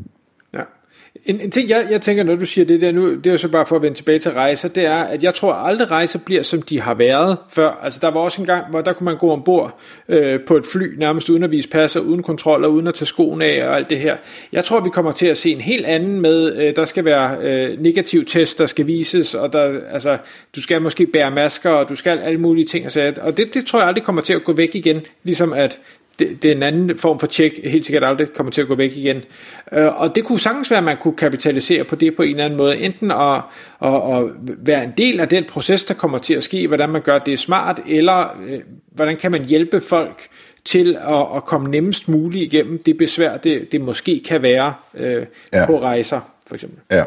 En, 1.25 1.41
en 1.41 1.51
ting, 1.51 1.69
jeg, 1.69 1.87
jeg 1.91 2.01
tænker, 2.01 2.23
når 2.23 2.35
du 2.35 2.45
siger 2.45 2.65
det 2.65 2.81
der 2.81 2.91
nu, 2.91 3.15
det 3.15 3.27
er 3.27 3.31
jo 3.31 3.37
så 3.37 3.47
bare 3.47 3.65
for 3.65 3.75
at 3.75 3.81
vende 3.81 3.97
tilbage 3.97 4.19
til 4.19 4.31
rejser, 4.31 4.69
det 4.69 4.85
er, 4.85 4.95
at 4.95 5.23
jeg 5.23 5.33
tror 5.33 5.53
aldrig 5.53 5.91
rejser 5.91 6.19
bliver, 6.19 6.43
som 6.43 6.61
de 6.61 6.81
har 6.81 6.93
været 6.93 7.37
før. 7.49 7.79
Altså 7.83 7.99
der 8.01 8.11
var 8.11 8.19
også 8.19 8.41
en 8.41 8.47
gang, 8.47 8.69
hvor 8.69 8.81
der 8.81 8.93
kunne 8.93 9.05
man 9.05 9.17
gå 9.17 9.31
ombord 9.31 9.79
øh, 10.09 10.39
på 10.47 10.57
et 10.57 10.65
fly, 10.65 10.97
nærmest 10.97 11.29
uden 11.29 11.43
at 11.43 11.51
vise 11.51 11.69
passer, 11.69 11.99
uden 11.99 12.23
kontrol 12.23 12.63
og 12.63 12.71
uden 12.71 12.87
at 12.87 12.93
tage 12.93 13.05
skoen 13.05 13.41
af 13.41 13.67
og 13.67 13.75
alt 13.75 13.89
det 13.89 13.99
her. 13.99 14.17
Jeg 14.51 14.63
tror, 14.63 14.79
vi 14.79 14.89
kommer 14.89 15.11
til 15.11 15.25
at 15.25 15.37
se 15.37 15.51
en 15.51 15.61
helt 15.61 15.85
anden 15.85 16.21
med, 16.21 16.55
øh, 16.55 16.75
der 16.75 16.85
skal 16.85 17.05
være 17.05 17.37
øh, 17.41 17.79
negativ 17.79 18.25
test, 18.25 18.59
der 18.59 18.65
skal 18.65 18.87
vises, 18.87 19.33
og 19.33 19.53
der, 19.53 19.79
altså, 19.91 20.17
du 20.55 20.61
skal 20.61 20.81
måske 20.81 21.07
bære 21.07 21.31
masker, 21.31 21.69
og 21.69 21.89
du 21.89 21.95
skal 21.95 22.19
alle 22.19 22.39
mulige 22.39 22.65
ting. 22.65 22.85
Og, 22.85 22.91
så, 22.91 23.13
og 23.21 23.37
det, 23.37 23.53
det 23.53 23.65
tror 23.65 23.79
jeg 23.79 23.87
aldrig 23.87 24.03
kommer 24.03 24.21
til 24.21 24.33
at 24.33 24.43
gå 24.43 24.53
væk 24.53 24.75
igen, 24.75 25.01
ligesom 25.23 25.53
at 25.53 25.79
det, 26.19 26.43
det 26.43 26.51
er 26.51 26.55
en 26.55 26.63
anden 26.63 26.98
form 26.98 27.19
for 27.19 27.27
tjek, 27.27 27.60
helt 27.63 27.86
sikkert 27.86 28.03
aldrig 28.03 28.27
kommer 28.34 28.51
til 28.51 28.62
at 28.62 28.67
gå 28.67 28.75
væk 28.75 28.91
igen. 28.98 29.24
Øh, 29.72 30.01
og 30.01 30.15
det 30.15 30.24
kunne 30.24 30.39
sagtens 30.39 30.72
være, 30.72 30.77
at 30.77 30.84
man 30.84 30.98
kunne 30.98 31.15
kapitalisere 31.15 31.84
på 31.84 31.95
det 31.95 32.15
på 32.15 32.22
en 32.24 32.29
eller 32.29 32.45
anden 32.45 32.57
måde, 32.57 32.77
enten 32.77 33.12
at, 33.12 33.41
at, 33.81 34.17
at 34.17 34.24
være 34.57 34.84
en 34.84 34.93
del 34.98 35.19
af 35.19 35.29
den 35.29 35.43
proces, 35.43 35.84
der 35.84 35.93
kommer 35.93 36.17
til 36.17 36.34
at 36.34 36.43
ske, 36.43 36.67
hvordan 36.67 36.89
man 36.89 37.01
gør 37.01 37.19
det 37.19 37.39
smart, 37.39 37.79
eller 37.88 38.38
øh, 38.48 38.60
hvordan 38.91 39.17
kan 39.17 39.31
man 39.31 39.45
hjælpe 39.45 39.81
folk 39.81 40.27
til 40.65 40.98
at, 41.01 41.25
at 41.36 41.43
komme 41.45 41.72
nemmest 41.72 42.07
muligt 42.07 42.53
igennem 42.53 42.84
det 42.84 42.98
besvær, 42.98 43.38
det, 43.38 43.72
det 43.72 43.81
måske 43.81 44.22
kan 44.27 44.41
være 44.41 44.74
øh, 44.93 45.25
ja. 45.53 45.65
på 45.65 45.81
rejser, 45.81 46.19
for 46.48 46.55
eksempel. 46.55 46.79
Ja 46.91 47.03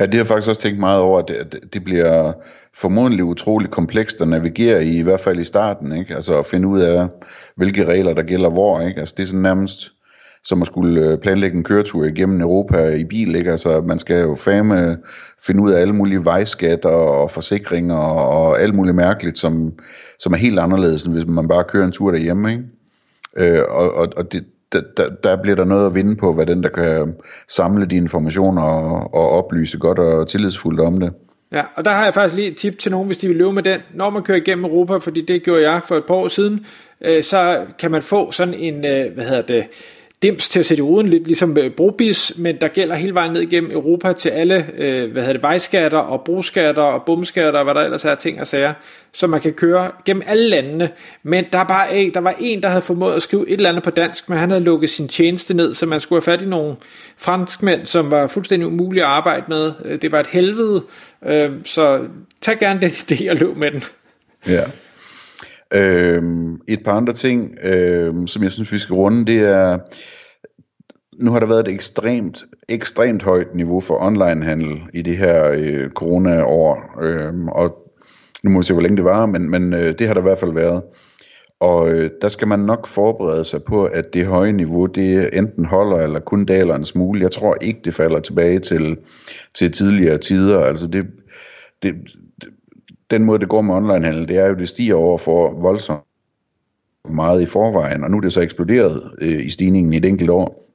ja, 0.00 0.06
det 0.06 0.14
har 0.14 0.20
jeg 0.20 0.26
faktisk 0.26 0.48
også 0.48 0.60
tænkt 0.60 0.80
meget 0.80 1.00
over, 1.00 1.18
at 1.18 1.28
det, 1.28 1.60
det 1.72 1.84
bliver 1.84 2.32
formodentlig 2.74 3.24
utroligt 3.24 3.70
komplekst 3.70 4.20
at 4.20 4.28
navigere 4.28 4.84
i, 4.84 4.98
i 4.98 5.02
hvert 5.02 5.20
fald 5.20 5.40
i 5.40 5.44
starten, 5.44 5.96
ikke? 5.96 6.14
Altså 6.14 6.38
at 6.38 6.46
finde 6.46 6.68
ud 6.68 6.80
af, 6.80 7.08
hvilke 7.56 7.84
regler 7.84 8.14
der 8.14 8.22
gælder 8.22 8.50
hvor, 8.50 8.80
ikke? 8.80 9.00
Altså 9.00 9.14
det 9.16 9.22
er 9.22 9.26
sådan 9.26 9.40
nærmest, 9.40 9.92
som 10.44 10.60
at 10.60 10.66
skulle 10.66 11.12
øh, 11.12 11.18
planlægge 11.18 11.56
en 11.56 11.64
køretur 11.64 12.04
igennem 12.04 12.40
Europa 12.40 12.94
i 12.94 13.04
bil, 13.04 13.34
ikke? 13.34 13.50
Altså, 13.50 13.80
man 13.80 13.98
skal 13.98 14.20
jo 14.20 14.34
fame 14.34 14.96
finde 15.42 15.62
ud 15.62 15.70
af 15.70 15.80
alle 15.80 15.94
mulige 15.94 16.24
vejskatter 16.24 16.88
og 16.88 17.30
forsikringer 17.30 17.96
og, 17.96 18.28
og 18.28 18.60
alt 18.60 18.74
muligt 18.74 18.96
mærkeligt, 18.96 19.38
som, 19.38 19.72
som 20.18 20.32
er 20.32 20.36
helt 20.36 20.58
anderledes, 20.58 21.04
end 21.04 21.14
hvis 21.14 21.26
man 21.26 21.48
bare 21.48 21.64
kører 21.64 21.84
en 21.84 21.92
tur 21.92 22.10
derhjemme, 22.10 22.50
ikke? 22.52 22.64
Øh, 23.36 23.62
og, 23.68 23.94
og, 23.94 24.08
og 24.16 24.32
det, 24.32 24.44
der, 24.72 24.80
der, 24.96 25.08
der 25.08 25.36
bliver 25.42 25.56
der 25.56 25.64
noget 25.64 25.86
at 25.86 25.94
vinde 25.94 26.16
på, 26.16 26.32
hvad 26.32 26.46
den 26.46 26.62
der 26.62 26.68
kan 26.68 27.14
samle 27.48 27.86
de 27.86 27.96
informationer 27.96 28.62
og, 28.62 29.14
og 29.14 29.30
oplyse 29.30 29.78
godt 29.78 29.98
og 29.98 30.28
tillidsfuldt 30.28 30.80
om 30.80 31.00
det. 31.00 31.12
Ja, 31.52 31.62
og 31.74 31.84
der 31.84 31.90
har 31.90 32.04
jeg 32.04 32.14
faktisk 32.14 32.36
lige 32.36 32.50
et 32.50 32.56
tip 32.56 32.78
til 32.78 32.90
nogen, 32.90 33.06
hvis 33.06 33.18
de 33.18 33.28
vil 33.28 33.36
løbe 33.36 33.52
med 33.52 33.62
den. 33.62 33.80
Når 33.94 34.10
man 34.10 34.22
kører 34.22 34.38
igennem 34.38 34.64
Europa, 34.64 34.96
fordi 34.96 35.24
det 35.24 35.42
gjorde 35.42 35.70
jeg 35.70 35.80
for 35.84 35.96
et 35.96 36.04
par 36.04 36.14
år 36.14 36.28
siden, 36.28 36.66
øh, 37.00 37.22
så 37.22 37.66
kan 37.78 37.90
man 37.90 38.02
få 38.02 38.32
sådan 38.32 38.54
en, 38.54 38.84
øh, 38.84 39.14
hvad 39.14 39.24
hedder 39.24 39.42
det, 39.42 39.66
dims 40.22 40.48
til 40.48 40.60
at 40.60 40.66
sætte 40.66 40.80
i 40.80 40.84
ruden, 40.84 41.08
lidt 41.08 41.26
ligesom 41.26 41.58
øh, 41.58 41.70
brobis, 41.70 42.32
men 42.36 42.56
der 42.60 42.68
gælder 42.68 42.94
hele 42.94 43.14
vejen 43.14 43.32
ned 43.32 43.40
igennem 43.40 43.70
Europa 43.70 44.12
til 44.12 44.28
alle, 44.28 44.66
øh, 44.78 45.12
hvad 45.12 45.22
hedder 45.22 45.32
det, 45.32 45.42
vejskatter 45.42 45.98
og 45.98 46.22
broskatter 46.24 46.82
og 46.82 47.02
bomskatter 47.06 47.58
og 47.60 47.64
hvad 47.64 47.74
der 47.74 47.80
ellers 47.80 48.04
er 48.04 48.14
ting 48.14 48.40
og 48.40 48.46
sager, 48.46 48.72
så 49.12 49.26
man 49.26 49.40
kan 49.40 49.52
køre 49.52 49.90
gennem 50.04 50.22
alle 50.26 50.48
landene. 50.48 50.90
Men 51.22 51.44
der, 51.52 51.58
er 51.58 51.64
bare, 51.64 52.06
øh, 52.06 52.14
der 52.14 52.20
var 52.20 52.34
en, 52.40 52.62
der 52.62 52.68
havde 52.68 52.82
formået 52.82 53.14
at 53.14 53.22
skrive 53.22 53.48
et 53.48 53.52
eller 53.52 53.68
andet 53.68 53.82
på 53.82 53.90
dansk, 53.90 54.28
men 54.28 54.38
han 54.38 54.50
havde 54.50 54.64
lukket 54.64 54.90
sin 54.90 55.08
tjeneste 55.08 55.54
ned, 55.54 55.74
så 55.74 55.86
man 55.86 56.00
skulle 56.00 56.22
have 56.24 56.38
fat 56.38 56.42
i 56.42 56.48
nogle 56.48 56.76
franskmænd, 57.16 57.86
som 57.86 58.10
var 58.10 58.26
fuldstændig 58.26 58.66
umulige 58.68 59.02
at 59.02 59.10
arbejde 59.10 59.44
med. 59.48 59.72
Øh, 59.84 60.02
det 60.02 60.12
var 60.12 60.20
et 60.20 60.26
helvede, 60.26 60.82
øh, 61.26 61.50
så 61.64 62.00
tag 62.40 62.58
gerne 62.58 62.80
den 62.80 62.90
idé 63.10 63.30
og 63.30 63.36
løb 63.36 63.56
med 63.56 63.70
den. 63.70 63.84
Ja. 64.48 64.64
Øhm, 65.74 66.60
et 66.68 66.84
par 66.84 66.92
andre 66.92 67.12
ting, 67.12 67.58
øhm, 67.62 68.26
som 68.26 68.42
jeg 68.42 68.52
synes, 68.52 68.72
vi 68.72 68.78
skal 68.78 68.94
runde, 68.94 69.32
det 69.32 69.40
er, 69.40 69.78
nu 71.22 71.30
har 71.30 71.40
der 71.40 71.46
været 71.46 71.68
et 71.68 71.74
ekstremt, 71.74 72.44
ekstremt 72.68 73.22
højt 73.22 73.54
niveau 73.54 73.80
for 73.80 74.02
onlinehandel 74.02 74.82
i 74.94 75.02
det 75.02 75.16
her 75.16 75.50
øh, 75.50 75.90
corona-år, 75.90 77.02
øhm, 77.02 77.48
og 77.48 77.92
nu 78.44 78.50
må 78.50 78.58
vi 78.58 78.64
se, 78.64 78.72
hvor 78.72 78.82
længe 78.82 78.96
det 78.96 79.04
var, 79.04 79.26
men, 79.26 79.50
men 79.50 79.74
øh, 79.74 79.98
det 79.98 80.06
har 80.06 80.14
der 80.14 80.20
i 80.20 80.22
hvert 80.22 80.38
fald 80.38 80.52
været. 80.52 80.82
Og 81.60 81.92
øh, 81.92 82.10
der 82.22 82.28
skal 82.28 82.48
man 82.48 82.58
nok 82.58 82.86
forberede 82.86 83.44
sig 83.44 83.60
på, 83.68 83.84
at 83.84 84.14
det 84.14 84.26
høje 84.26 84.52
niveau, 84.52 84.86
det 84.86 85.38
enten 85.38 85.64
holder 85.64 85.96
eller 85.96 86.20
kun 86.20 86.44
daler 86.44 86.74
en 86.74 86.84
smule. 86.84 87.20
Jeg 87.20 87.30
tror 87.30 87.56
ikke, 87.60 87.80
det 87.84 87.94
falder 87.94 88.20
tilbage 88.20 88.58
til, 88.58 88.98
til 89.54 89.72
tidligere 89.72 90.18
tider. 90.18 90.60
Altså 90.60 90.86
det, 90.86 91.06
det, 91.82 91.94
den 93.10 93.24
måde, 93.24 93.38
det 93.38 93.48
går 93.48 93.62
med 93.62 93.74
onlinehandel, 93.74 94.28
det 94.28 94.36
er 94.36 94.46
jo, 94.46 94.54
det 94.54 94.68
stiger 94.68 94.94
over 94.94 95.18
for 95.18 95.60
voldsomt 95.60 96.04
meget 97.10 97.42
i 97.42 97.46
forvejen, 97.46 98.04
og 98.04 98.10
nu 98.10 98.16
er 98.16 98.20
det 98.20 98.32
så 98.32 98.40
eksploderet 98.40 99.10
øh, 99.20 99.46
i 99.46 99.50
stigningen 99.50 99.92
i 99.92 99.96
et 99.96 100.04
enkelt 100.04 100.30
år. 100.30 100.74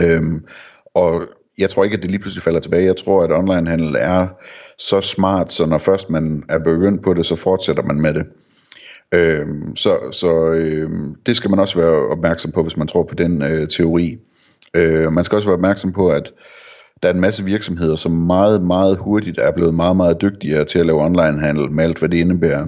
Øhm, 0.00 0.46
og 0.94 1.22
jeg 1.58 1.70
tror 1.70 1.84
ikke, 1.84 1.96
at 1.96 2.02
det 2.02 2.10
lige 2.10 2.20
pludselig 2.20 2.42
falder 2.42 2.60
tilbage. 2.60 2.84
Jeg 2.84 2.96
tror, 2.96 3.22
at 3.22 3.32
onlinehandel 3.32 3.96
er 3.98 4.28
så 4.78 5.00
smart, 5.00 5.52
så 5.52 5.66
når 5.66 5.78
først 5.78 6.10
man 6.10 6.42
er 6.48 6.58
begyndt 6.58 7.02
på 7.02 7.14
det, 7.14 7.26
så 7.26 7.36
fortsætter 7.36 7.82
man 7.82 8.00
med 8.00 8.14
det. 8.14 8.26
Øhm, 9.14 9.76
så 9.76 9.98
så 10.12 10.52
øhm, 10.52 11.14
det 11.26 11.36
skal 11.36 11.50
man 11.50 11.58
også 11.58 11.78
være 11.78 12.08
opmærksom 12.08 12.52
på, 12.52 12.62
hvis 12.62 12.76
man 12.76 12.86
tror 12.86 13.02
på 13.02 13.14
den 13.14 13.42
øh, 13.42 13.68
teori. 13.68 14.18
Øh, 14.74 15.12
man 15.12 15.24
skal 15.24 15.36
også 15.36 15.48
være 15.48 15.56
opmærksom 15.56 15.92
på, 15.92 16.08
at 16.08 16.32
der 17.02 17.08
er 17.08 17.12
en 17.12 17.20
masse 17.20 17.44
virksomheder, 17.44 17.96
som 17.96 18.12
meget, 18.12 18.62
meget 18.62 18.98
hurtigt 18.98 19.38
er 19.38 19.50
blevet 19.50 19.74
meget, 19.74 19.96
meget 19.96 20.22
dygtigere 20.22 20.64
til 20.64 20.78
at 20.78 20.86
lave 20.86 21.04
onlinehandel 21.04 21.70
med 21.70 21.84
alt, 21.84 21.98
hvad 21.98 22.08
det 22.08 22.18
indebærer 22.18 22.66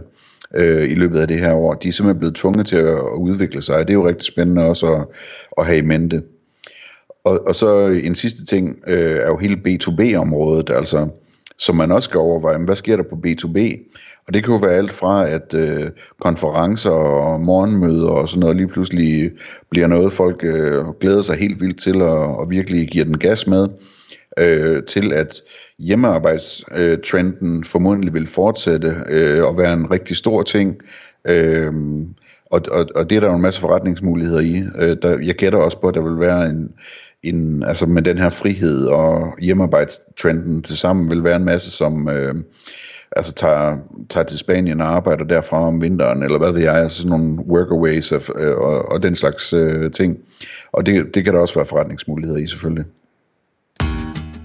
øh, 0.55 0.91
i 0.91 0.95
løbet 0.95 1.19
af 1.19 1.29
det 1.29 1.39
her 1.39 1.53
år. 1.53 1.75
De 1.75 1.89
er 1.89 1.93
simpelthen 1.93 2.19
blevet 2.19 2.35
tvunget 2.35 2.67
til 2.67 2.77
at, 2.77 2.99
udvikle 3.17 3.63
sig, 3.63 3.77
og 3.77 3.89
det 3.89 3.91
er 3.91 3.99
jo 3.99 4.09
rigtig 4.09 4.27
spændende 4.27 4.63
også 4.63 4.95
at, 4.95 5.07
at 5.59 5.67
have 5.67 5.79
i 5.79 5.83
mente. 5.83 6.23
Og, 7.25 7.47
og 7.47 7.55
så 7.55 7.87
en 7.87 8.15
sidste 8.15 8.47
ting 8.47 8.79
øh, 8.87 9.17
er 9.17 9.27
jo 9.27 9.39
hele 9.39 9.61
B2B-området, 9.69 10.71
altså 10.71 11.09
som 11.59 11.77
man 11.77 11.93
også 11.93 12.07
skal 12.07 12.21
overveje, 12.21 12.59
hvad 12.59 12.77
sker 12.77 12.97
der 12.97 13.03
på 13.03 13.17
B2B? 13.27 13.59
Og 14.27 14.35
det 14.35 14.45
kan 14.45 14.55
jo 14.55 14.59
være 14.59 14.77
alt 14.77 14.93
fra, 14.93 15.29
at 15.29 15.55
øh, 15.55 15.91
konferencer 16.21 16.91
og 16.91 17.41
morgenmøder 17.41 18.09
og 18.09 18.29
sådan 18.29 18.41
noget 18.41 18.57
lige 18.57 18.69
pludselig 18.69 19.31
bliver 19.71 19.87
noget, 19.87 20.13
folk 20.13 20.45
øh, 20.45 20.85
glæder 21.01 21.23
sig 21.23 21.37
helt 21.37 21.61
vildt 21.61 21.79
til 21.79 22.03
og, 22.03 22.37
og 22.37 22.51
virkelig 22.51 22.89
giver 22.89 23.05
den 23.05 23.19
gas 23.19 23.47
med, 23.47 23.69
øh, 24.39 24.83
til 24.85 25.13
at 25.13 25.41
hjemmearbejdstrenden 25.79 27.65
formodentlig 27.65 28.15
vil 28.15 28.27
fortsætte 28.27 28.97
øh, 29.09 29.45
og 29.45 29.59
være 29.59 29.73
en 29.73 29.91
rigtig 29.91 30.17
stor 30.17 30.43
ting. 30.43 30.81
Øh, 31.29 31.73
og, 32.47 32.61
og, 32.71 32.87
og 32.95 33.11
det 33.11 33.17
er 33.17 33.21
der 33.21 33.29
jo 33.29 33.35
en 33.35 33.43
masse 33.43 33.61
forretningsmuligheder 33.61 34.41
i. 34.41 34.63
Øh, 34.79 34.97
der, 35.03 35.19
jeg 35.19 35.35
gætter 35.35 35.59
også 35.59 35.81
på, 35.81 35.89
at 35.89 35.95
der 35.95 36.01
vil 36.01 36.21
være 36.21 36.47
en, 36.47 36.73
en, 37.23 37.63
altså 37.63 37.87
med 37.87 38.03
den 38.03 38.19
her 38.19 38.31
frihed 38.31 38.87
og 38.87 39.35
hjemmearbejdstrenden 39.41 40.63
til 40.63 40.79
sammen 40.79 41.11
vil 41.11 41.25
være 41.25 41.37
en 41.37 41.45
masse, 41.45 41.71
som 41.71 42.09
øh, 42.09 42.35
altså 43.17 43.35
tager, 43.35 43.79
tager 44.09 44.25
til 44.25 44.39
Spanien 44.39 44.81
og 44.81 44.87
arbejder 44.87 45.25
derfra 45.25 45.67
om 45.67 45.83
vinteren, 45.83 46.23
eller 46.23 46.39
hvad 46.39 46.53
ved 46.53 46.61
jeg, 46.61 46.75
altså 46.75 47.03
sådan 47.03 47.19
nogle 47.19 47.39
workaways 47.39 48.13
og, 48.13 48.23
øh, 48.39 48.57
og, 48.57 48.93
og 48.93 49.03
den 49.03 49.15
slags 49.15 49.53
øh, 49.53 49.91
ting. 49.91 50.19
Og 50.73 50.87
det, 50.87 51.15
det 51.15 51.25
kan 51.25 51.35
der 51.35 51.41
også 51.41 51.55
være 51.55 51.67
forretningsmuligheder 51.67 52.41
i 52.41 52.47
selvfølgelig. 52.47 52.85